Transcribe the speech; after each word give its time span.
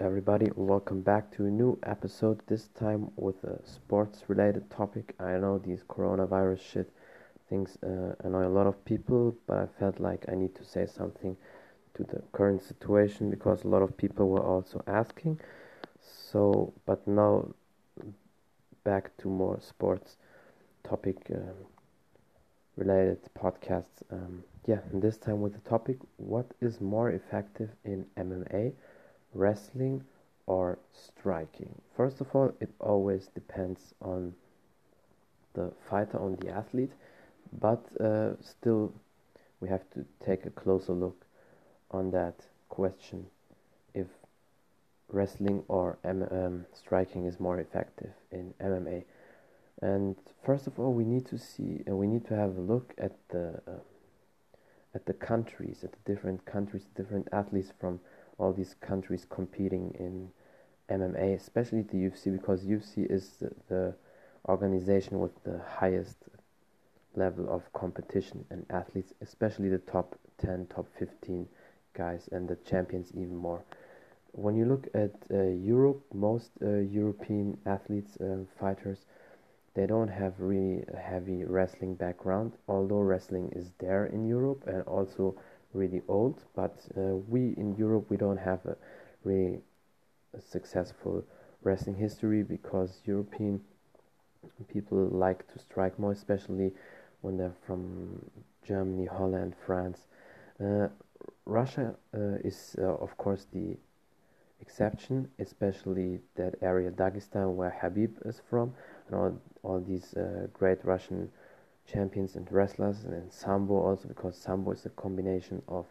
everybody. 0.00 0.50
Welcome 0.56 1.02
back 1.02 1.30
to 1.32 1.44
a 1.44 1.50
new 1.50 1.78
episode. 1.82 2.40
This 2.46 2.68
time 2.68 3.10
with 3.16 3.44
a 3.44 3.60
sports 3.66 4.24
related 4.28 4.70
topic. 4.70 5.14
I 5.20 5.32
know 5.32 5.58
these 5.58 5.82
coronavirus 5.82 6.60
shit 6.60 6.90
things 7.50 7.76
uh, 7.82 8.14
annoy 8.24 8.46
a 8.46 8.48
lot 8.48 8.66
of 8.66 8.82
people, 8.86 9.36
but 9.46 9.58
I 9.58 9.66
felt 9.78 10.00
like 10.00 10.24
I 10.32 10.36
need 10.36 10.54
to 10.54 10.64
say 10.64 10.86
something 10.86 11.36
to 11.94 12.04
the 12.04 12.22
current 12.32 12.62
situation 12.62 13.28
because 13.28 13.64
a 13.64 13.68
lot 13.68 13.82
of 13.82 13.94
people 13.94 14.30
were 14.30 14.42
also 14.42 14.82
asking. 14.86 15.38
So, 16.00 16.72
but 16.86 17.06
now 17.06 17.48
back 18.84 19.14
to 19.18 19.28
more 19.28 19.60
sports 19.60 20.16
topic 20.82 21.18
um, 21.34 21.66
related 22.76 23.18
podcasts. 23.38 24.02
Um, 24.10 24.44
yeah, 24.66 24.78
and 24.92 25.02
this 25.02 25.18
time 25.18 25.42
with 25.42 25.52
the 25.52 25.68
topic 25.68 25.98
what 26.16 26.46
is 26.62 26.80
more 26.80 27.10
effective 27.10 27.68
in 27.84 28.06
MMA? 28.16 28.72
Wrestling 29.34 30.04
or 30.46 30.78
striking. 30.92 31.80
First 31.96 32.20
of 32.20 32.34
all, 32.34 32.52
it 32.60 32.70
always 32.80 33.28
depends 33.28 33.94
on 34.02 34.34
the 35.54 35.72
fighter, 35.88 36.18
on 36.18 36.36
the 36.36 36.48
athlete, 36.48 36.92
but 37.52 37.84
uh, 38.00 38.30
still, 38.40 38.92
we 39.60 39.68
have 39.68 39.88
to 39.90 40.04
take 40.24 40.46
a 40.46 40.50
closer 40.50 40.92
look 40.92 41.24
on 41.90 42.10
that 42.12 42.46
question 42.68 43.26
if 43.94 44.06
wrestling 45.08 45.64
or 45.68 45.98
M- 46.04 46.28
um, 46.30 46.66
striking 46.72 47.26
is 47.26 47.40
more 47.40 47.58
effective 47.58 48.12
in 48.30 48.54
MMA. 48.60 49.04
And 49.82 50.16
first 50.44 50.66
of 50.66 50.78
all, 50.78 50.92
we 50.92 51.04
need 51.04 51.26
to 51.26 51.38
see 51.38 51.82
and 51.86 51.98
we 51.98 52.06
need 52.06 52.26
to 52.26 52.36
have 52.36 52.56
a 52.56 52.60
look 52.60 52.94
at 52.98 53.12
the 53.30 53.60
uh, 53.66 53.80
at 54.94 55.06
the 55.06 55.12
countries, 55.12 55.84
at 55.84 55.92
the 55.92 56.12
different 56.12 56.44
countries, 56.44 56.86
different 56.96 57.28
athletes 57.32 57.72
from 57.80 58.00
all 58.40 58.52
these 58.52 58.74
countries 58.80 59.26
competing 59.28 59.94
in 59.98 60.30
MMA, 60.88 61.34
especially 61.36 61.82
the 61.82 61.98
UFC, 61.98 62.32
because 62.32 62.64
UFC 62.64 63.10
is 63.10 63.36
the, 63.40 63.52
the 63.68 63.94
organization 64.48 65.20
with 65.20 65.32
the 65.44 65.60
highest 65.78 66.16
level 67.14 67.48
of 67.48 67.72
competition 67.72 68.44
and 68.50 68.64
athletes, 68.70 69.12
especially 69.20 69.68
the 69.68 69.78
top 69.78 70.18
10, 70.38 70.66
top 70.74 70.86
15 70.98 71.46
guys, 71.94 72.28
and 72.32 72.48
the 72.48 72.56
champions 72.56 73.12
even 73.14 73.36
more. 73.36 73.62
When 74.32 74.56
you 74.56 74.64
look 74.64 74.88
at 74.94 75.10
uh, 75.32 75.42
Europe, 75.42 76.02
most 76.14 76.50
uh, 76.62 76.76
European 76.76 77.58
athletes, 77.66 78.16
uh, 78.20 78.44
fighters, 78.58 78.98
they 79.74 79.86
don't 79.86 80.08
have 80.08 80.34
really 80.38 80.84
heavy 80.96 81.44
wrestling 81.44 81.94
background, 81.94 82.52
although 82.68 83.00
wrestling 83.00 83.52
is 83.54 83.70
there 83.78 84.06
in 84.06 84.26
Europe 84.26 84.64
and 84.66 84.82
also 84.82 85.36
really 85.72 86.02
old, 86.08 86.42
but 86.54 86.76
uh, 86.96 87.16
we 87.28 87.54
in 87.56 87.74
Europe 87.76 88.06
we 88.08 88.16
don't 88.16 88.38
have 88.38 88.64
a 88.66 88.76
really 89.24 89.60
successful 90.38 91.24
wrestling 91.62 91.96
history 91.96 92.42
because 92.42 93.00
European 93.04 93.60
people 94.68 95.08
like 95.12 95.46
to 95.52 95.58
strike 95.58 95.98
more, 95.98 96.12
especially 96.12 96.72
when 97.20 97.36
they're 97.36 97.54
from 97.66 98.30
Germany, 98.66 99.06
Holland, 99.06 99.54
France. 99.66 100.06
Uh, 100.62 100.88
Russia 101.44 101.94
uh, 102.14 102.36
is 102.44 102.76
uh, 102.78 102.84
of 102.84 103.16
course 103.16 103.46
the 103.52 103.76
exception, 104.60 105.28
especially 105.38 106.20
that 106.36 106.54
area 106.62 106.90
Dagestan 106.90 107.54
where 107.54 107.76
Habib 107.80 108.16
is 108.24 108.40
from, 108.48 108.72
and 109.06 109.16
all 109.16 109.40
all 109.62 109.80
these 109.80 110.14
uh, 110.14 110.46
great 110.52 110.84
Russian 110.84 111.30
champions 111.86 112.36
and 112.36 112.50
wrestlers, 112.50 113.04
and 113.04 113.12
then 113.12 113.30
Sambo 113.30 113.74
also 113.74 114.08
because 114.08 114.36
Sambo 114.36 114.72
is 114.72 114.86
a 114.86 114.90
combination 114.90 115.62
of 115.68 115.86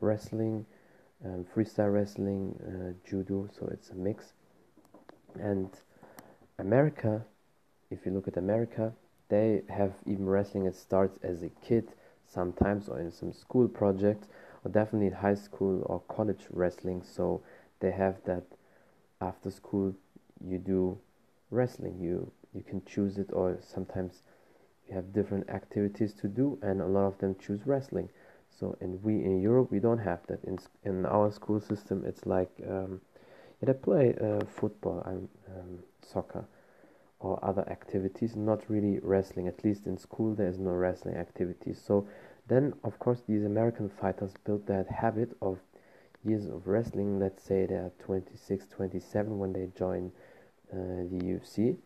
wrestling, 0.00 0.66
um, 1.24 1.44
freestyle 1.54 1.92
wrestling, 1.92 2.58
uh, 2.66 3.08
judo, 3.08 3.48
so 3.58 3.68
it's 3.72 3.90
a 3.90 3.94
mix. 3.94 4.32
And 5.38 5.70
America, 6.58 7.24
if 7.90 8.04
you 8.06 8.12
look 8.12 8.28
at 8.28 8.36
America, 8.36 8.92
they 9.28 9.62
have 9.68 9.92
even 10.06 10.26
wrestling 10.26 10.64
that 10.64 10.76
starts 10.76 11.18
as 11.22 11.42
a 11.42 11.48
kid 11.48 11.92
sometimes 12.26 12.88
or 12.88 13.00
in 13.00 13.10
some 13.10 13.32
school 13.32 13.68
projects 13.68 14.28
or 14.64 14.70
definitely 14.70 15.06
in 15.06 15.12
high 15.12 15.34
school 15.34 15.82
or 15.86 16.00
college 16.08 16.46
wrestling 16.50 17.02
so 17.02 17.40
they 17.80 17.90
have 17.90 18.16
that 18.24 18.42
after 19.20 19.50
school 19.50 19.94
you 20.44 20.58
do 20.58 20.98
wrestling 21.50 21.98
you 22.00 22.30
you 22.54 22.62
can 22.62 22.82
choose 22.84 23.18
it 23.18 23.30
or 23.32 23.58
sometimes 23.60 24.22
you 24.88 24.94
have 24.94 25.12
different 25.12 25.48
activities 25.50 26.12
to 26.14 26.28
do 26.28 26.58
and 26.62 26.80
a 26.80 26.86
lot 26.86 27.06
of 27.06 27.18
them 27.18 27.36
choose 27.38 27.66
wrestling. 27.66 28.08
So 28.50 28.76
and 28.80 29.02
we 29.02 29.14
in 29.24 29.40
europe 29.40 29.70
we 29.70 29.80
don't 29.80 29.98
have 29.98 30.20
that. 30.28 30.42
In 30.44 30.58
in 30.84 31.06
our 31.06 31.30
school 31.30 31.60
system 31.60 32.04
it's 32.06 32.26
like 32.26 32.50
um, 32.68 33.00
yeah, 33.60 33.66
they 33.66 33.74
play 33.74 34.14
uh, 34.20 34.44
football 34.46 35.02
and 35.06 35.28
um, 35.48 35.78
soccer 36.02 36.44
or 37.20 37.38
other 37.42 37.66
activities 37.68 38.36
not 38.36 38.68
really 38.68 38.98
wrestling. 39.02 39.48
At 39.48 39.64
least 39.64 39.86
in 39.86 39.98
school 39.98 40.34
there's 40.34 40.58
no 40.58 40.70
wrestling 40.70 41.16
activities. 41.16 41.80
So 41.84 42.06
then 42.46 42.74
of 42.84 42.98
course 42.98 43.22
these 43.26 43.44
american 43.44 43.88
fighters 43.88 44.32
built 44.44 44.66
that 44.66 44.88
habit 44.88 45.36
of 45.42 45.58
years 46.24 46.46
of 46.46 46.66
wrestling. 46.66 47.18
Let's 47.18 47.42
say 47.42 47.66
they're 47.66 47.92
26 47.98 48.66
27 48.68 49.38
when 49.38 49.52
they 49.52 49.68
join 49.76 50.12
uh, 50.72 51.06
the 51.10 51.20
ufc 51.34 51.76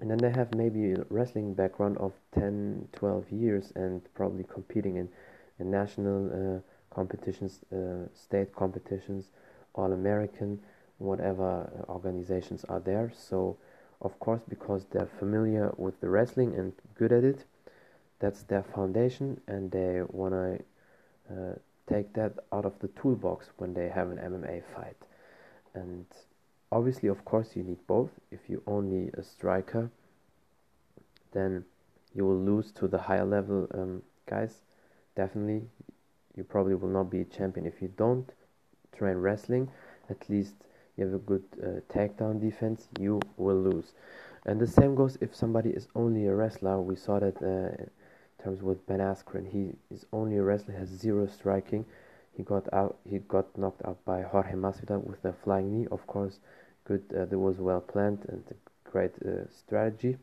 and 0.00 0.10
then 0.10 0.18
they 0.18 0.30
have 0.30 0.54
maybe 0.54 0.92
a 0.92 1.04
wrestling 1.10 1.54
background 1.54 1.96
of 1.98 2.12
10 2.34 2.88
12 2.92 3.30
years 3.30 3.72
and 3.74 4.02
probably 4.14 4.44
competing 4.44 4.96
in, 4.96 5.08
in 5.58 5.70
national 5.70 6.26
uh, 6.28 6.60
competitions 6.94 7.60
uh, 7.72 8.06
state 8.14 8.54
competitions 8.54 9.30
all 9.74 9.92
american 9.92 10.60
whatever 10.98 11.70
uh, 11.88 11.92
organizations 11.92 12.64
are 12.68 12.80
there. 12.80 13.12
So 13.14 13.56
of 14.00 14.18
course 14.20 14.40
because 14.48 14.86
they're 14.90 15.10
familiar 15.18 15.72
with 15.76 16.00
the 16.00 16.08
wrestling 16.08 16.54
and 16.54 16.72
good 16.94 17.12
at 17.12 17.24
it 17.24 17.44
that's 18.18 18.42
their 18.44 18.62
foundation 18.62 19.40
and 19.46 19.70
they 19.70 20.00
want 20.08 20.32
to 20.34 21.34
uh, 21.34 21.54
take 21.88 22.12
that 22.14 22.32
out 22.52 22.64
of 22.64 22.78
the 22.80 22.88
toolbox 22.88 23.50
when 23.58 23.74
they 23.74 23.88
have 23.88 24.10
an 24.10 24.18
mma 24.18 24.62
fight. 24.74 24.96
And 25.74 26.06
obviously 26.72 27.08
of 27.08 27.24
course 27.24 27.56
you 27.56 27.62
need 27.62 27.86
both. 27.86 28.10
If 28.30 28.40
you 28.48 28.62
only 28.66 29.10
a 29.14 29.22
striker 29.22 29.90
then 31.32 31.64
you 32.14 32.24
will 32.24 32.38
lose 32.38 32.72
to 32.72 32.88
the 32.88 32.98
higher 32.98 33.24
level 33.24 33.68
um, 33.74 34.02
guys. 34.26 34.62
Definitely 35.14 35.62
you 36.36 36.44
probably 36.44 36.74
will 36.74 36.88
not 36.88 37.10
be 37.10 37.20
a 37.20 37.24
champion 37.24 37.66
if 37.66 37.80
you 37.80 37.92
don't 37.96 38.30
train 38.96 39.16
wrestling. 39.16 39.70
At 40.10 40.28
least 40.28 40.54
you 40.96 41.04
have 41.04 41.14
a 41.14 41.18
good 41.18 41.44
uh, 41.62 41.80
takedown 41.92 42.40
defense 42.40 42.88
you 42.98 43.20
will 43.36 43.60
lose. 43.60 43.92
And 44.44 44.60
the 44.60 44.66
same 44.66 44.94
goes 44.94 45.18
if 45.20 45.34
somebody 45.34 45.70
is 45.70 45.88
only 45.94 46.26
a 46.26 46.34
wrestler. 46.34 46.80
We 46.80 46.96
saw 46.96 47.18
that 47.18 47.42
uh, 47.42 47.82
in 47.82 47.90
terms 48.42 48.62
with 48.62 48.86
Ben 48.86 49.00
Askren 49.00 49.50
he 49.50 49.72
is 49.90 50.06
only 50.12 50.36
a 50.36 50.42
wrestler 50.42 50.74
has 50.74 50.88
zero 50.88 51.26
striking 51.26 51.84
he 52.36 52.42
got 52.42 52.72
out 52.72 52.98
he 53.08 53.18
got 53.18 53.46
knocked 53.56 53.84
out 53.84 54.04
by 54.04 54.22
Jorge 54.22 54.52
Masvidal 54.52 55.04
with 55.04 55.24
a 55.24 55.32
flying 55.32 55.72
knee. 55.72 55.86
Of 55.90 56.06
course 56.06 56.40
good 56.84 57.02
uh, 57.16 57.24
that 57.24 57.38
was 57.38 57.58
well 57.58 57.80
planned 57.80 58.24
and 58.28 58.44
a 58.50 58.90
great 58.90 59.14
uh, 59.24 59.48
strategy. 59.50 60.16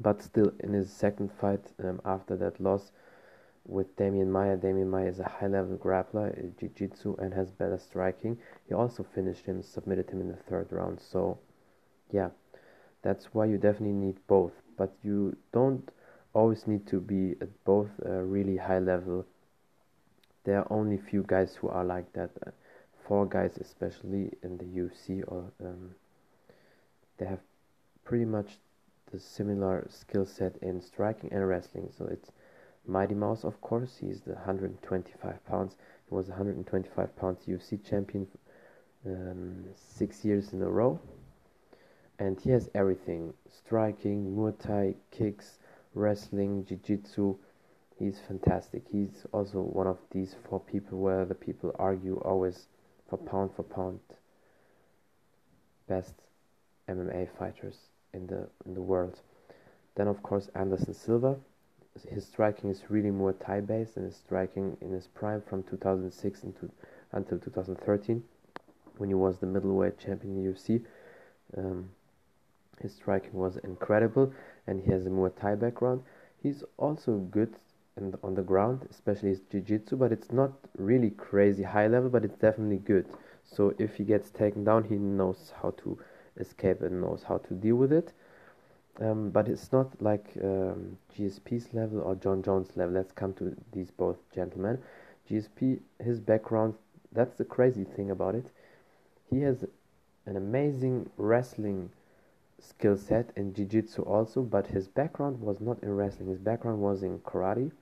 But 0.00 0.22
still 0.22 0.52
in 0.60 0.72
his 0.72 0.90
second 0.90 1.30
fight 1.40 1.64
um, 1.82 2.00
after 2.04 2.36
that 2.36 2.60
loss 2.60 2.92
with 3.66 3.94
Demian 3.96 4.28
Maia 4.28 4.56
Demian 4.56 4.88
Maia 4.88 5.06
is 5.06 5.20
a 5.20 5.28
high 5.28 5.46
level 5.46 5.76
grappler 5.76 6.56
jiu-jitsu 6.58 7.16
and 7.18 7.32
has 7.34 7.50
better 7.50 7.78
striking. 7.78 8.38
He 8.66 8.74
also 8.74 9.04
finished 9.14 9.46
him 9.46 9.62
submitted 9.62 10.10
him 10.10 10.20
in 10.20 10.28
the 10.28 10.36
third 10.36 10.72
round. 10.72 11.00
So 11.00 11.38
yeah 12.10 12.30
that's 13.02 13.26
why 13.34 13.46
you 13.46 13.58
definitely 13.58 13.92
need 13.92 14.16
both. 14.26 14.52
But 14.76 14.92
you 15.02 15.36
don't 15.52 15.88
always 16.34 16.66
need 16.66 16.86
to 16.86 17.00
be 17.00 17.36
at 17.40 17.64
both 17.64 17.90
uh, 18.04 18.10
really 18.10 18.56
high 18.56 18.78
level 18.78 19.26
there 20.44 20.58
are 20.58 20.72
only 20.72 20.96
few 20.96 21.24
guys 21.26 21.54
who 21.56 21.68
are 21.68 21.84
like 21.84 22.12
that 22.12 22.30
uh, 22.46 22.50
four 23.06 23.26
guys 23.26 23.58
especially 23.60 24.30
in 24.42 24.56
the 24.58 24.64
UFC 24.64 25.22
or 25.26 25.44
um, 25.64 25.94
they 27.18 27.26
have 27.26 27.40
pretty 28.04 28.24
much 28.24 28.58
the 29.12 29.18
similar 29.18 29.86
skill 29.88 30.24
set 30.24 30.56
in 30.62 30.80
striking 30.80 31.32
and 31.32 31.46
wrestling. 31.46 31.90
So 31.96 32.06
it's 32.06 32.32
Mighty 32.86 33.14
Mouse 33.14 33.44
of 33.44 33.60
course 33.60 33.98
he's 34.00 34.20
the 34.22 34.34
125 34.34 35.44
pounds. 35.46 35.76
He 36.08 36.14
was 36.14 36.28
125 36.28 37.16
pounds 37.16 37.44
UFC 37.46 37.84
champion 37.88 38.26
um, 39.06 39.64
six 39.74 40.24
years 40.24 40.52
in 40.52 40.62
a 40.62 40.68
row. 40.68 40.98
And 42.18 42.40
he 42.40 42.50
has 42.50 42.70
everything 42.74 43.34
striking 43.48 44.36
Muay 44.36 44.58
Thai 44.58 44.94
kicks 45.10 45.58
wrestling 45.94 46.64
jiu-jitsu 46.64 47.36
he's 47.98 48.18
fantastic. 48.26 48.82
He's 48.90 49.26
also 49.32 49.60
one 49.60 49.86
of 49.86 49.98
these 50.10 50.34
four 50.48 50.60
people 50.60 50.98
where 50.98 51.24
the 51.24 51.34
people 51.34 51.74
argue 51.78 52.16
always 52.24 52.66
for 53.08 53.18
pound 53.18 53.50
for 53.54 53.62
pound 53.62 54.00
best 55.88 56.14
MMA 56.88 57.28
fighters 57.38 57.76
in 58.12 58.26
the 58.26 58.48
in 58.66 58.74
the 58.74 58.80
world. 58.80 59.20
Then 59.94 60.08
of 60.08 60.22
course 60.22 60.48
Anderson 60.54 60.94
Silva. 60.94 61.36
His 62.08 62.26
striking 62.26 62.70
is 62.70 62.84
really 62.88 63.10
more 63.10 63.34
Thai 63.34 63.60
based 63.60 63.96
and 63.98 64.06
his 64.06 64.16
striking 64.16 64.78
in 64.80 64.92
his 64.92 65.08
prime 65.08 65.42
from 65.42 65.62
2006 65.64 66.42
into, 66.42 66.70
until 67.12 67.38
2013 67.38 68.24
when 68.96 69.10
he 69.10 69.14
was 69.14 69.38
the 69.38 69.46
middleweight 69.46 69.98
champion 69.98 70.36
in 70.36 70.44
the 70.44 70.50
UFC. 70.50 70.84
Um, 71.56 71.90
his 72.80 72.94
striking 72.94 73.34
was 73.34 73.56
incredible, 73.58 74.32
and 74.66 74.82
he 74.82 74.90
has 74.90 75.06
a 75.06 75.10
Muay 75.10 75.32
Thai 75.38 75.54
background. 75.54 76.02
He's 76.42 76.64
also 76.76 77.18
good 77.18 77.54
the, 77.96 78.18
on 78.22 78.34
the 78.34 78.42
ground, 78.42 78.86
especially 78.90 79.30
his 79.30 79.40
jiu-jitsu, 79.50 79.96
but 79.96 80.12
it's 80.12 80.32
not 80.32 80.52
really 80.76 81.10
crazy 81.10 81.62
high 81.62 81.86
level, 81.86 82.08
but 82.08 82.24
it's 82.24 82.38
definitely 82.38 82.78
good. 82.78 83.06
So 83.44 83.74
if 83.78 83.96
he 83.96 84.04
gets 84.04 84.30
taken 84.30 84.64
down, 84.64 84.84
he 84.84 84.96
knows 84.96 85.52
how 85.60 85.70
to 85.82 85.98
escape 86.38 86.80
and 86.80 87.02
knows 87.02 87.24
how 87.28 87.38
to 87.38 87.54
deal 87.54 87.76
with 87.76 87.92
it. 87.92 88.12
Um, 89.00 89.30
but 89.30 89.48
it's 89.48 89.72
not 89.72 90.00
like 90.00 90.26
um, 90.42 90.98
GSP's 91.16 91.72
level 91.72 92.00
or 92.00 92.14
Jon 92.14 92.42
Jones 92.42 92.70
level. 92.76 92.94
Let's 92.94 93.12
come 93.12 93.32
to 93.34 93.56
these 93.72 93.90
both 93.90 94.18
gentlemen. 94.34 94.78
GSP, 95.30 95.80
his 95.98 96.20
background, 96.20 96.74
that's 97.12 97.34
the 97.36 97.44
crazy 97.44 97.84
thing 97.84 98.10
about 98.10 98.34
it. 98.34 98.46
He 99.30 99.40
has 99.40 99.64
an 100.26 100.36
amazing 100.36 101.10
wrestling 101.16 101.90
skill 102.60 102.96
set 102.96 103.30
in 103.34 103.54
jiu-jitsu 103.54 104.02
also, 104.02 104.42
but 104.42 104.68
his 104.68 104.88
background 104.88 105.40
was 105.40 105.60
not 105.60 105.82
in 105.82 105.96
wrestling. 105.96 106.28
His 106.28 106.38
background 106.38 106.80
was 106.80 107.02
in 107.02 107.18
karate. 107.20 107.72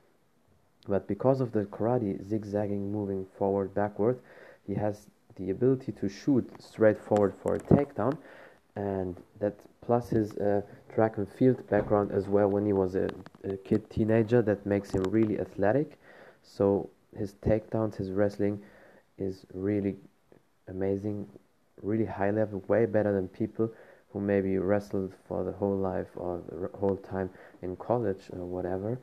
But 0.91 1.07
because 1.07 1.41
of 1.41 1.53
the 1.53 1.67
karate 1.67 2.21
zigzagging, 2.29 2.91
moving 2.91 3.25
forward, 3.39 3.73
backward, 3.75 4.19
he 4.67 4.75
has 4.75 5.07
the 5.37 5.51
ability 5.51 5.93
to 5.93 6.09
shoot 6.09 6.51
straight 6.61 6.99
forward 6.99 7.33
for 7.41 7.55
a 7.55 7.61
takedown, 7.61 8.19
and 8.75 9.17
that 9.39 9.55
plus 9.83 10.11
his 10.11 10.33
uh, 10.39 10.63
track 10.93 11.17
and 11.17 11.29
field 11.29 11.65
background 11.69 12.11
as 12.11 12.27
well 12.27 12.49
when 12.49 12.67
he 12.67 12.73
was 12.73 12.97
a, 12.97 13.09
a, 13.45 13.57
kid 13.59 13.89
teenager 13.89 14.43
that 14.43 14.67
makes 14.67 14.91
him 14.91 15.05
really 15.05 15.39
athletic. 15.39 15.97
So 16.43 16.91
his 17.17 17.35
takedowns 17.35 17.95
his 17.95 18.11
wrestling 18.11 18.61
is 19.17 19.47
really 19.55 19.95
amazing 20.67 21.29
really 21.83 22.05
high 22.05 22.31
level 22.31 22.65
way 22.67 22.85
better 22.87 23.13
than 23.13 23.29
people 23.29 23.71
who 24.13 24.21
maybe 24.21 24.59
wrestled 24.59 25.13
for 25.29 25.45
the 25.45 25.53
whole 25.53 25.77
life 25.77 26.09
or 26.17 26.43
the 26.51 26.77
whole 26.79 26.97
time 26.97 27.31
in 27.63 27.77
college 27.77 28.23
or 28.33 28.45
whatever 28.45 28.99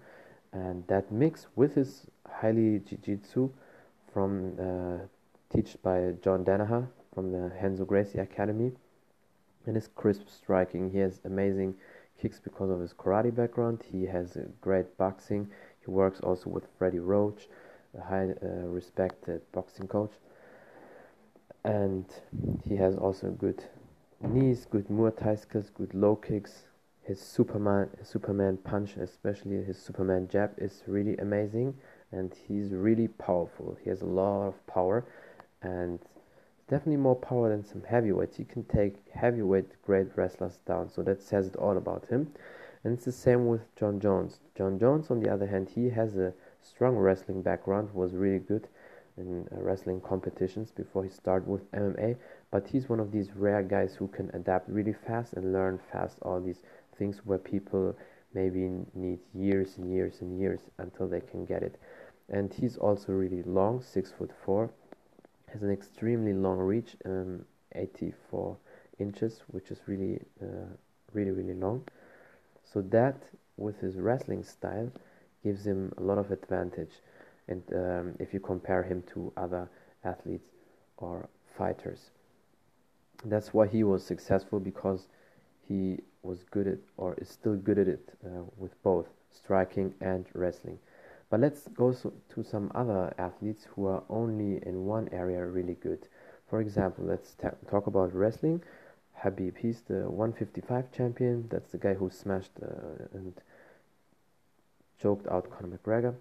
and 0.57 0.87
that 0.87 1.11
mix 1.11 1.47
with 1.55 1.75
his 1.75 2.07
highly 2.41 2.79
jiu-jitsu 2.79 3.49
from 4.11 4.31
uh, 4.59 4.97
taught 5.53 5.81
by 5.83 6.13
John 6.23 6.43
Danaher 6.43 6.87
from 7.13 7.31
the 7.31 7.51
Renzo 7.61 7.85
Gracie 7.85 8.19
Academy 8.19 8.71
and 9.65 9.75
his 9.75 9.87
crisp 9.95 10.29
striking. 10.29 10.89
He 10.89 10.99
has 10.99 11.19
amazing 11.25 11.75
kicks 12.19 12.39
because 12.39 12.69
of 12.71 12.79
his 12.79 12.93
karate 12.93 13.33
background. 13.35 13.83
He 13.91 14.05
has 14.05 14.37
great 14.61 14.97
boxing. 14.97 15.49
He 15.83 15.91
works 15.91 16.19
also 16.21 16.49
with 16.49 16.65
Freddie 16.77 16.99
Roach, 16.99 17.47
a 17.97 18.01
high 18.01 18.29
uh, 18.41 18.67
respected 18.79 19.41
boxing 19.51 19.87
coach. 19.87 20.13
And 21.63 22.05
he 22.67 22.75
has 22.77 22.95
also 22.95 23.29
good 23.29 23.63
knees, 24.21 24.65
good 24.65 24.87
Muay 24.87 25.15
Thai 25.15 25.35
skills, 25.35 25.69
good 25.69 25.93
low 25.93 26.15
kicks. 26.15 26.63
His 27.07 27.21
Superman 27.21 27.89
Superman 28.03 28.57
punch, 28.57 28.97
especially 28.97 29.63
his 29.63 29.79
Superman 29.81 30.27
jab, 30.27 30.51
is 30.57 30.83
really 30.87 31.15
amazing, 31.15 31.73
and 32.11 32.35
he's 32.47 32.73
really 32.73 33.07
powerful. 33.07 33.77
He 33.81 33.89
has 33.89 34.01
a 34.01 34.05
lot 34.05 34.47
of 34.47 34.67
power, 34.67 35.05
and 35.61 35.99
definitely 36.67 36.97
more 36.97 37.15
power 37.15 37.47
than 37.47 37.63
some 37.63 37.83
heavyweights. 37.83 38.35
He 38.35 38.43
can 38.43 38.65
take 38.65 38.95
heavyweight 39.13 39.81
great 39.85 40.07
wrestlers 40.17 40.59
down, 40.65 40.89
so 40.89 41.01
that 41.03 41.21
says 41.21 41.47
it 41.47 41.55
all 41.55 41.77
about 41.77 42.05
him. 42.07 42.33
And 42.83 42.93
it's 42.93 43.05
the 43.05 43.13
same 43.13 43.47
with 43.47 43.73
Jon 43.77 44.01
Jones. 44.01 44.41
Jon 44.57 44.77
Jones, 44.77 45.09
on 45.09 45.21
the 45.21 45.31
other 45.31 45.47
hand, 45.47 45.69
he 45.69 45.89
has 45.91 46.17
a 46.17 46.33
strong 46.61 46.97
wrestling 46.97 47.41
background, 47.41 47.93
was 47.93 48.15
really 48.15 48.39
good 48.39 48.67
in 49.17 49.47
uh, 49.51 49.61
wrestling 49.61 49.99
competitions 50.01 50.71
before 50.71 51.03
he 51.03 51.09
started 51.09 51.47
with 51.47 51.71
MMA. 51.71 52.17
But 52.51 52.67
he's 52.67 52.87
one 52.89 52.99
of 52.99 53.11
these 53.11 53.31
rare 53.35 53.63
guys 53.63 53.95
who 53.95 54.07
can 54.07 54.29
adapt 54.33 54.69
really 54.69 54.93
fast 54.93 55.33
and 55.33 55.53
learn 55.53 55.79
fast 55.91 56.17
all 56.21 56.39
these 56.39 56.61
things 56.97 57.21
where 57.23 57.37
people 57.37 57.95
maybe 58.33 58.69
need 58.93 59.19
years 59.33 59.77
and 59.77 59.91
years 59.91 60.21
and 60.21 60.39
years 60.39 60.61
until 60.77 61.07
they 61.07 61.21
can 61.21 61.45
get 61.45 61.63
it. 61.63 61.79
And 62.29 62.53
he's 62.53 62.77
also 62.77 63.13
really 63.13 63.43
long, 63.43 63.81
six 63.81 64.11
foot 64.11 64.31
four, 64.45 64.69
has 65.51 65.63
an 65.63 65.71
extremely 65.71 66.33
long 66.33 66.57
reach, 66.57 66.95
um, 67.05 67.45
84 67.73 68.57
inches, 68.99 69.41
which 69.47 69.71
is 69.71 69.79
really, 69.87 70.19
uh, 70.41 70.67
really, 71.13 71.31
really 71.31 71.53
long. 71.53 71.83
So 72.63 72.81
that, 72.81 73.23
with 73.55 73.79
his 73.79 73.95
wrestling 73.95 74.43
style, 74.43 74.91
gives 75.43 75.65
him 75.65 75.93
a 75.97 76.01
lot 76.01 76.17
of 76.17 76.31
advantage. 76.31 76.95
And 77.47 77.63
um, 77.73 78.15
if 78.19 78.33
you 78.33 78.39
compare 78.39 78.83
him 78.83 79.03
to 79.13 79.31
other 79.37 79.69
athletes 80.03 80.49
or 80.97 81.29
fighters, 81.57 82.11
that's 83.25 83.53
why 83.53 83.67
he 83.67 83.83
was 83.83 84.05
successful 84.05 84.59
because 84.59 85.07
he 85.67 85.99
was 86.27 86.43
good 86.51 86.67
at, 86.67 86.79
or 86.97 87.15
is 87.15 87.29
still 87.29 87.55
good 87.55 87.79
at 87.79 87.87
it, 87.87 88.09
uh, 88.25 88.43
with 88.57 88.81
both 88.83 89.07
striking 89.31 89.93
and 90.01 90.25
wrestling. 90.33 90.77
But 91.29 91.39
let's 91.39 91.67
go 91.69 91.91
so, 91.93 92.13
to 92.35 92.43
some 92.43 92.71
other 92.75 93.13
athletes 93.17 93.67
who 93.73 93.87
are 93.87 94.03
only 94.09 94.59
in 94.65 94.85
one 94.85 95.09
area 95.11 95.45
really 95.45 95.75
good. 95.75 96.07
For 96.49 96.61
example, 96.61 97.05
let's 97.05 97.35
talk 97.69 97.87
about 97.87 98.13
wrestling. 98.13 98.63
Habib, 99.15 99.57
he's 99.57 99.81
the 99.81 100.09
155 100.09 100.91
champion. 100.91 101.47
That's 101.49 101.71
the 101.71 101.77
guy 101.77 101.95
who 101.95 102.09
smashed 102.09 102.51
uh, 102.61 103.05
and 103.13 103.33
choked 105.01 105.27
out 105.27 105.49
Conor 105.49 105.77
McGregor. 105.77 106.15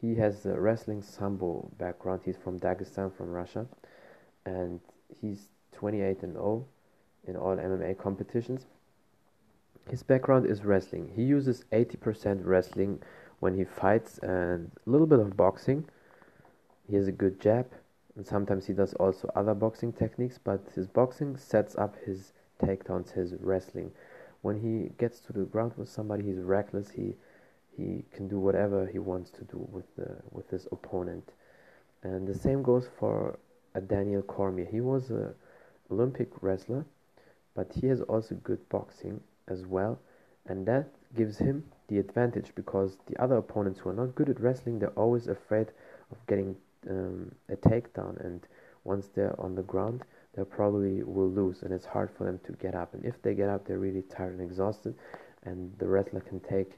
He 0.00 0.14
has 0.16 0.46
a 0.46 0.60
wrestling 0.60 1.02
sambo 1.02 1.70
background. 1.78 2.20
He's 2.24 2.36
from 2.36 2.60
Dagestan, 2.60 3.16
from 3.16 3.30
Russia, 3.30 3.66
and 4.44 4.80
he's 5.20 5.48
28 5.72 6.22
and 6.22 6.34
0 6.34 6.66
in 7.26 7.36
all 7.36 7.56
MMA 7.56 7.98
competitions. 7.98 8.66
His 9.88 10.02
background 10.02 10.46
is 10.46 10.64
wrestling. 10.64 11.12
He 11.14 11.22
uses 11.22 11.64
80% 11.70 12.44
wrestling 12.44 13.02
when 13.38 13.54
he 13.54 13.64
fights 13.64 14.18
and 14.18 14.72
a 14.84 14.90
little 14.90 15.06
bit 15.06 15.20
of 15.20 15.36
boxing. 15.36 15.84
He 16.88 16.96
has 16.96 17.06
a 17.06 17.12
good 17.12 17.40
jab, 17.40 17.70
and 18.16 18.26
sometimes 18.26 18.66
he 18.66 18.72
does 18.72 18.94
also 18.94 19.30
other 19.36 19.54
boxing 19.54 19.92
techniques, 19.92 20.38
but 20.42 20.60
his 20.74 20.88
boxing 20.88 21.36
sets 21.36 21.76
up 21.76 21.94
his 22.04 22.32
takedowns, 22.58 23.12
his 23.12 23.34
wrestling. 23.34 23.92
When 24.42 24.60
he 24.60 24.90
gets 24.98 25.20
to 25.20 25.32
the 25.32 25.44
ground 25.44 25.74
with 25.76 25.88
somebody, 25.88 26.24
he's 26.24 26.40
reckless. 26.40 26.90
He 26.90 27.14
he 27.76 28.04
can 28.10 28.26
do 28.26 28.40
whatever 28.40 28.86
he 28.86 28.98
wants 28.98 29.30
to 29.30 29.44
do 29.44 29.68
with 29.70 29.94
the 29.96 30.16
with 30.32 30.50
his 30.50 30.66
opponent, 30.72 31.32
and 32.02 32.26
the 32.26 32.34
same 32.34 32.62
goes 32.62 32.88
for 32.98 33.38
a 33.74 33.80
Daniel 33.80 34.22
Cormier. 34.22 34.64
He 34.66 34.80
was 34.80 35.10
a 35.10 35.34
Olympic 35.90 36.30
wrestler, 36.42 36.84
but 37.54 37.72
he 37.72 37.86
has 37.86 38.00
also 38.02 38.34
good 38.36 38.68
boxing 38.68 39.20
as 39.48 39.66
well, 39.66 39.98
and 40.46 40.66
that 40.66 40.88
gives 41.14 41.38
him 41.38 41.64
the 41.88 41.98
advantage 41.98 42.52
because 42.54 42.96
the 43.06 43.20
other 43.22 43.36
opponents 43.36 43.80
who 43.80 43.90
are 43.90 43.94
not 43.94 44.14
good 44.14 44.28
at 44.28 44.40
wrestling, 44.40 44.78
they're 44.78 44.90
always 44.90 45.28
afraid 45.28 45.68
of 46.10 46.26
getting 46.26 46.56
um, 46.88 47.32
a 47.48 47.56
takedown, 47.56 48.18
and 48.24 48.46
once 48.84 49.08
they're 49.08 49.38
on 49.40 49.54
the 49.54 49.62
ground, 49.62 50.02
they 50.34 50.44
probably 50.44 51.02
will 51.02 51.30
lose, 51.30 51.62
and 51.62 51.72
it's 51.72 51.86
hard 51.86 52.10
for 52.16 52.24
them 52.24 52.38
to 52.44 52.52
get 52.52 52.74
up. 52.74 52.94
And 52.94 53.04
if 53.04 53.20
they 53.22 53.34
get 53.34 53.48
up, 53.48 53.66
they're 53.66 53.78
really 53.78 54.02
tired 54.02 54.38
and 54.38 54.42
exhausted, 54.42 54.94
and 55.44 55.72
the 55.78 55.86
wrestler 55.86 56.20
can 56.20 56.40
take 56.40 56.72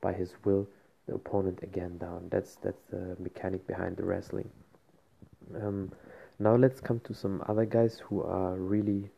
by 0.00 0.12
his 0.12 0.34
will 0.44 0.68
the 1.06 1.14
opponent 1.14 1.60
again 1.62 1.98
down. 1.98 2.28
That's 2.30 2.56
that's 2.56 2.82
the 2.90 3.16
mechanic 3.18 3.66
behind 3.66 3.96
the 3.96 4.04
wrestling. 4.04 4.50
Um, 5.60 5.92
now 6.38 6.56
let's 6.56 6.80
come 6.80 7.00
to 7.00 7.14
some 7.14 7.42
other 7.48 7.64
guys 7.64 8.00
who 8.08 8.22
are 8.22 8.54
really 8.54 9.10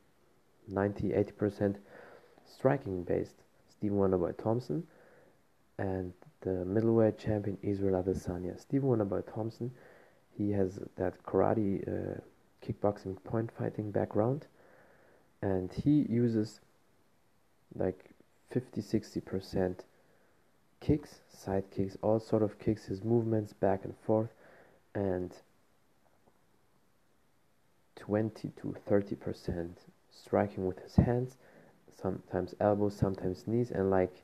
90 0.68 1.10
80% 1.10 1.76
striking 2.46 3.02
based. 3.02 3.34
Stephen 3.70 3.98
Wonderboy 3.98 4.36
Thompson 4.42 4.86
and 5.78 6.12
the 6.42 6.64
middleweight 6.64 7.18
champion 7.18 7.58
Israel 7.62 8.02
Adesanya. 8.02 8.60
Stephen 8.60 8.88
Wonderboy 8.88 9.32
Thompson, 9.32 9.70
he 10.36 10.52
has 10.52 10.78
that 10.96 11.22
karate, 11.24 11.86
uh, 11.86 12.20
kickboxing, 12.64 13.22
point 13.24 13.50
fighting 13.58 13.90
background, 13.90 14.46
and 15.42 15.72
he 15.72 16.06
uses 16.08 16.60
like 17.74 18.10
50 18.50 18.80
60% 18.80 19.80
kicks, 20.80 21.20
side 21.32 21.64
kicks, 21.74 21.96
all 22.02 22.20
sort 22.20 22.42
of 22.42 22.58
kicks, 22.58 22.84
his 22.84 23.02
movements 23.02 23.52
back 23.52 23.84
and 23.84 23.94
forth, 24.06 24.30
and 24.94 25.32
20 27.96 28.50
to 28.60 28.76
30% 28.88 29.70
striking 30.12 30.66
with 30.66 30.78
his 30.80 30.96
hands, 30.96 31.36
sometimes 32.00 32.54
elbows, 32.60 32.96
sometimes 32.96 33.46
knees, 33.46 33.70
and 33.70 33.90
like 33.90 34.22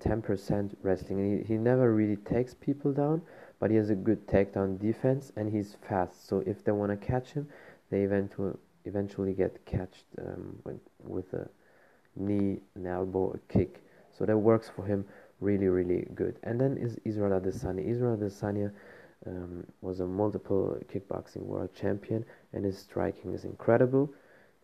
10% 0.00 0.74
wrestling. 0.82 1.38
He, 1.38 1.54
he 1.54 1.58
never 1.58 1.92
really 1.94 2.16
takes 2.16 2.54
people 2.54 2.92
down, 2.92 3.22
but 3.58 3.70
he 3.70 3.76
has 3.76 3.90
a 3.90 3.94
good 3.94 4.26
takedown 4.26 4.78
defense 4.78 5.32
and 5.36 5.50
he's 5.50 5.76
fast. 5.88 6.28
So 6.28 6.42
if 6.46 6.64
they 6.64 6.72
want 6.72 6.90
to 6.90 7.06
catch 7.06 7.32
him, 7.32 7.48
they 7.90 8.02
eventually 8.02 8.54
eventually 8.84 9.32
get 9.32 9.64
catched 9.66 10.04
um, 10.18 10.56
with, 10.64 10.78
with 11.02 11.32
a 11.32 11.48
knee, 12.14 12.60
an 12.76 12.86
elbow, 12.86 13.32
a 13.32 13.52
kick. 13.52 13.82
So 14.16 14.24
that 14.24 14.38
works 14.38 14.70
for 14.74 14.86
him 14.86 15.04
really, 15.40 15.66
really 15.66 16.06
good. 16.14 16.38
And 16.44 16.60
then 16.60 16.76
is 16.76 16.96
Israel 17.04 17.40
Adesanya. 17.40 17.84
Israel 17.84 18.16
Adesanya, 18.16 18.70
um, 19.26 19.66
was 19.80 20.00
a 20.00 20.06
multiple 20.06 20.78
kickboxing 20.92 21.42
world 21.42 21.70
champion, 21.74 22.24
and 22.52 22.64
his 22.64 22.78
striking 22.78 23.34
is 23.34 23.44
incredible. 23.44 24.12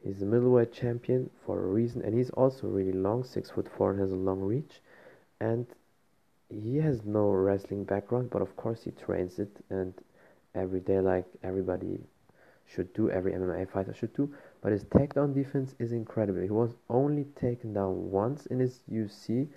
He's 0.04 0.20
a 0.20 0.26
middleweight 0.26 0.72
champion 0.72 1.30
for 1.46 1.62
a 1.62 1.66
reason, 1.66 2.02
and 2.02 2.14
he's 2.14 2.30
also 2.30 2.66
really 2.66 2.92
long, 2.92 3.22
six 3.24 3.50
foot 3.50 3.68
four, 3.68 3.90
and 3.92 4.00
has 4.00 4.10
a 4.10 4.16
long 4.16 4.40
reach. 4.40 4.80
And 5.40 5.66
he 6.48 6.76
has 6.78 7.04
no 7.04 7.30
wrestling 7.30 7.84
background, 7.84 8.30
but 8.30 8.42
of 8.42 8.56
course 8.56 8.82
he 8.82 8.90
trains 8.90 9.38
it, 9.38 9.64
and 9.70 9.94
every 10.54 10.80
day, 10.80 11.00
like 11.00 11.26
everybody 11.42 12.00
should 12.66 12.92
do, 12.94 13.10
every 13.10 13.32
MMA 13.32 13.68
fighter 13.70 13.94
should 13.94 14.12
do. 14.14 14.32
But 14.60 14.72
his 14.72 14.84
takedown 14.84 15.34
defense 15.34 15.74
is 15.78 15.92
incredible. 15.92 16.40
He 16.40 16.50
was 16.50 16.74
only 16.88 17.24
taken 17.36 17.72
down 17.72 18.10
once 18.10 18.46
in 18.46 18.58
his 18.58 18.80
UFC 18.90 19.48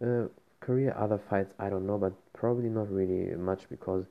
uh, 0.00 0.28
career. 0.60 0.94
Other 0.96 1.18
fights, 1.18 1.52
I 1.58 1.68
don't 1.68 1.86
know, 1.86 1.98
but 1.98 2.12
probably 2.32 2.68
not 2.68 2.90
really 2.92 3.34
much 3.36 3.68
because 3.68 4.06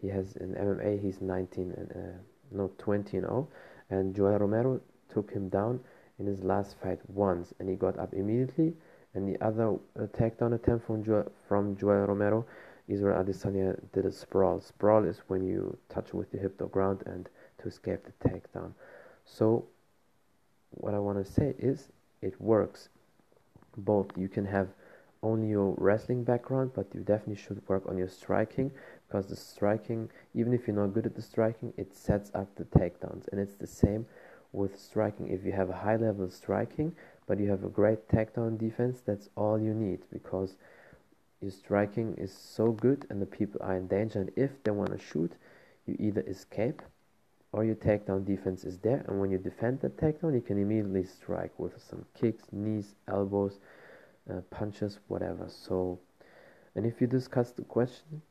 he 0.00 0.08
has 0.08 0.36
in 0.36 0.54
MMA 0.54 1.00
he's 1.00 1.20
19 1.20 1.72
and 1.76 1.92
uh, 1.92 2.18
no 2.50 2.70
20 2.78 3.16
and 3.18 3.26
0, 3.26 3.48
and 3.90 4.14
Joel 4.14 4.38
Romero 4.38 4.80
took 5.12 5.30
him 5.30 5.48
down 5.48 5.80
in 6.18 6.26
his 6.26 6.42
last 6.42 6.76
fight 6.82 6.98
once, 7.08 7.52
and 7.58 7.68
he 7.68 7.76
got 7.76 7.98
up 7.98 8.12
immediately. 8.12 8.74
And 9.14 9.28
the 9.28 9.44
other 9.44 9.70
uh, 9.98 10.06
takedown 10.16 10.54
attempt 10.54 10.86
from 10.86 11.04
Joel, 11.04 11.32
from 11.48 11.76
Joel 11.76 12.06
Romero, 12.06 12.46
Israel 12.86 13.22
Adesanya 13.22 13.78
did 13.92 14.04
a 14.04 14.12
sprawl. 14.12 14.60
Sprawl 14.60 15.04
is 15.04 15.22
when 15.28 15.44
you 15.46 15.76
touch 15.88 16.12
with 16.12 16.30
the 16.30 16.38
hip 16.38 16.58
to 16.58 16.66
ground 16.66 17.02
and 17.06 17.28
to 17.58 17.68
escape 17.68 18.00
the 18.04 18.28
takedown. 18.28 18.72
So 19.24 19.64
what 20.70 20.94
I 20.94 20.98
want 20.98 21.24
to 21.24 21.32
say 21.32 21.54
is 21.58 21.88
it 22.22 22.40
works. 22.40 22.88
Both 23.76 24.16
you 24.16 24.28
can 24.28 24.44
have 24.46 24.68
only 25.22 25.48
your 25.48 25.74
wrestling 25.76 26.24
background, 26.24 26.72
but 26.74 26.86
you 26.94 27.00
definitely 27.00 27.42
should 27.42 27.62
work 27.68 27.84
on 27.86 27.98
your 27.98 28.08
striking 28.08 28.70
because 29.06 29.26
the 29.26 29.36
striking, 29.36 30.08
even 30.34 30.52
if 30.52 30.66
you're 30.66 30.76
not 30.76 30.94
good 30.94 31.06
at 31.06 31.14
the 31.14 31.22
striking, 31.22 31.72
it 31.76 31.94
sets 31.94 32.30
up 32.34 32.48
the 32.56 32.64
takedowns. 32.64 33.28
And 33.28 33.40
it's 33.40 33.54
the 33.54 33.66
same 33.66 34.06
with 34.52 34.78
striking. 34.78 35.28
If 35.28 35.44
you 35.44 35.52
have 35.52 35.70
a 35.70 35.76
high 35.76 35.96
level 35.96 36.28
striking, 36.30 36.94
but 37.26 37.38
you 37.38 37.50
have 37.50 37.64
a 37.64 37.68
great 37.68 38.08
takedown 38.08 38.58
defense, 38.58 39.00
that's 39.04 39.28
all 39.36 39.60
you 39.60 39.72
need 39.74 40.00
because 40.12 40.56
your 41.40 41.50
striking 41.50 42.14
is 42.18 42.32
so 42.32 42.72
good 42.72 43.06
and 43.08 43.20
the 43.22 43.26
people 43.26 43.60
are 43.62 43.76
in 43.76 43.86
danger. 43.86 44.20
And 44.20 44.30
if 44.36 44.62
they 44.62 44.70
want 44.70 44.90
to 44.90 44.98
shoot, 44.98 45.32
you 45.86 45.96
either 45.98 46.22
escape 46.26 46.82
or 47.52 47.64
your 47.64 47.76
takedown 47.76 48.24
defense 48.24 48.64
is 48.64 48.78
there. 48.78 49.04
And 49.08 49.20
when 49.20 49.30
you 49.30 49.38
defend 49.38 49.80
that 49.80 49.96
takedown, 49.96 50.34
you 50.34 50.40
can 50.40 50.58
immediately 50.60 51.04
strike 51.04 51.52
with 51.58 51.82
some 51.82 52.04
kicks, 52.20 52.44
knees, 52.52 52.94
elbows, 53.08 53.58
uh, 54.30 54.40
punches, 54.50 54.98
whatever. 55.08 55.48
So, 55.48 55.98
and 56.74 56.86
if 56.86 57.00
you 57.00 57.06
discuss 57.06 57.50
the 57.52 57.62
question 57.62 58.22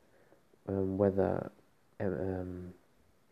um, 0.67 0.97
whether 0.97 1.51
um, 1.99 2.13
um, 2.13 2.73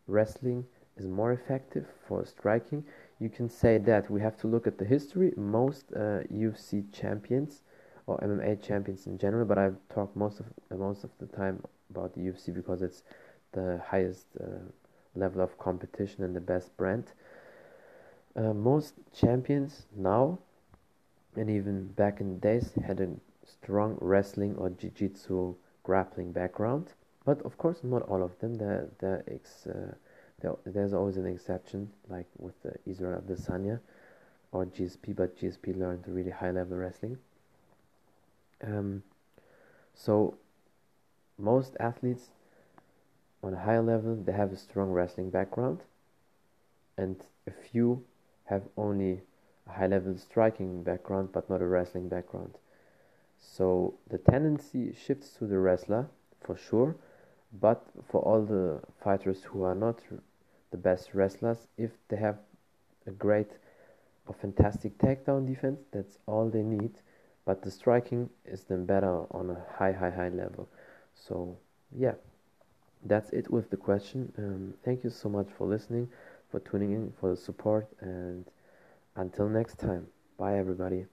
wrestling 0.08 0.66
is 0.98 1.08
more 1.08 1.32
effective 1.32 1.86
for 2.08 2.26
striking, 2.26 2.84
you 3.20 3.30
can 3.30 3.50
say 3.50 3.78
that 3.78 4.10
we 4.10 4.22
have 4.22 4.38
to 4.38 4.48
look 4.48 4.68
at 4.68 4.78
the 4.78 4.86
history. 4.86 5.34
Most 5.36 5.86
uh, 5.96 6.22
UFC 6.32 6.86
champions 6.94 7.62
or 8.06 8.18
MMA 8.20 8.62
champions 8.62 9.08
in 9.08 9.18
general, 9.18 9.46
but 9.46 9.58
I've 9.58 9.78
talked 9.94 10.16
most 10.16 10.40
of 10.40 10.46
most 10.78 11.04
of 11.04 11.10
the 11.20 11.26
time 11.26 11.64
about 11.90 12.14
the 12.14 12.22
UFC 12.22 12.54
because 12.54 12.82
it's 12.82 13.04
the 13.52 13.82
highest 13.86 14.28
uh, 14.40 14.46
level 15.16 15.42
of 15.42 15.58
competition 15.58 16.24
and 16.24 16.36
the 16.36 16.42
best 16.42 16.76
brand. 16.78 17.12
Uh, 18.36 18.54
most 18.54 18.94
champions 19.14 19.88
now, 19.96 20.38
and 21.36 21.50
even 21.50 21.88
back 21.88 22.22
in 22.22 22.30
the 22.30 22.40
days, 22.40 22.72
had 22.86 23.00
a 23.00 23.10
strong 23.44 23.98
wrestling 24.00 24.56
or 24.58 24.70
jiu-jitsu 24.70 25.56
grappling 25.84 26.32
background. 26.32 26.94
But 27.26 27.42
of 27.42 27.58
course, 27.58 27.80
not 27.84 28.04
all 28.04 28.24
of 28.24 28.38
them. 28.40 28.56
There, 28.56 28.90
there, 29.00 29.24
ex, 29.28 29.66
uh, 29.68 29.96
there's 30.66 30.94
always 30.94 31.18
an 31.18 31.26
exception, 31.26 31.90
like 32.10 32.28
with 32.38 32.62
the 32.62 32.74
Israel 32.86 33.22
Adesanya 33.22 33.80
or 34.52 34.66
GSP, 34.66 35.16
but 35.16 35.38
GSP 35.40 35.78
learned 35.78 36.04
really 36.08 36.32
high 36.32 36.52
level 36.52 36.78
wrestling. 36.78 37.18
Um, 38.64 39.04
so 39.94 40.38
most 41.38 41.76
athletes 41.80 42.30
on 43.44 43.54
a 43.54 43.60
higher 43.60 43.82
level 43.82 44.16
they 44.16 44.32
have 44.32 44.52
a 44.52 44.58
strong 44.58 44.92
wrestling 44.92 45.30
background 45.30 45.80
and 46.98 47.16
a 47.48 47.52
few 47.52 48.04
have 48.46 48.64
only 48.76 49.22
a 49.68 49.72
high 49.72 49.88
level 49.88 50.18
striking 50.18 50.84
background 50.84 51.30
but 51.32 51.50
not 51.50 51.62
a 51.62 51.66
wrestling 51.66 52.10
background 52.10 52.58
so 53.40 53.94
the 54.10 54.18
tendency 54.18 54.94
shifts 54.94 55.30
to 55.30 55.46
the 55.46 55.58
wrestler 55.60 56.08
for 56.42 56.58
sure 56.58 56.96
but 57.60 57.86
for 58.10 58.22
all 58.22 58.42
the 58.42 58.80
fighters 59.04 59.44
who 59.44 59.64
are 59.64 59.76
not 59.76 60.00
the 60.72 60.78
best 60.78 61.14
wrestlers. 61.14 61.68
If 61.78 61.92
they 62.10 62.18
have 62.18 62.38
a 63.06 63.12
great 63.12 63.52
or 64.28 64.36
fantastic 64.36 64.98
takedown 64.98 65.48
defense 65.48 65.80
that's 65.92 66.18
all 66.26 66.50
they 66.50 66.64
need. 66.64 66.92
But 67.46 67.62
the 67.62 67.72
striking 67.72 68.30
is 68.46 68.64
then 68.64 68.86
better 68.86 69.26
on 69.32 69.50
a 69.50 69.78
high 69.78 69.94
high 69.94 70.10
high 70.10 70.30
level. 70.30 70.68
So 71.16 71.58
yeah 71.96 72.16
that's 73.06 73.30
it 73.30 73.50
with 73.50 73.70
the 73.70 73.78
question. 73.78 74.34
Um, 74.38 74.74
thank 74.84 75.04
you 75.04 75.10
so 75.10 75.30
much 75.30 75.48
for 75.58 75.66
listening 75.68 76.10
for 76.50 76.60
tuning 76.62 76.94
in 76.94 77.14
for 77.20 77.30
the 77.30 77.38
support 77.38 77.88
and 78.02 78.46
until 79.16 79.48
next 79.50 79.80
time. 79.80 80.08
Bye 80.38 80.58
everybody 80.58 81.06